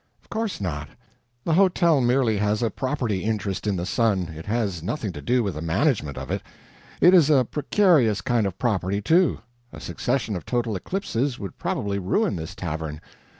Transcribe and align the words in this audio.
"Of 0.23 0.31
course 0.31 0.59
not. 0.59 0.89
The 1.43 1.53
hotel 1.53 2.01
merely 2.01 2.37
has 2.39 2.63
a 2.63 2.71
property 2.71 3.23
interest 3.23 3.67
in 3.67 3.75
the 3.75 3.85
sun, 3.85 4.29
it 4.35 4.47
has 4.47 4.81
nothing 4.81 5.11
to 5.11 5.21
do 5.21 5.43
with 5.43 5.53
the 5.53 5.61
management 5.61 6.17
of 6.17 6.31
it. 6.31 6.41
It 6.99 7.13
is 7.13 7.29
a 7.29 7.45
precarious 7.45 8.19
kind 8.19 8.47
of 8.47 8.57
property, 8.57 8.99
too; 8.99 9.41
a 9.71 9.79
succession 9.79 10.35
of 10.35 10.43
total 10.43 10.75
eclipses 10.75 11.37
would 11.37 11.59
probably 11.59 11.99
ruin 11.99 12.35
this 12.35 12.55
tavern. 12.55 12.99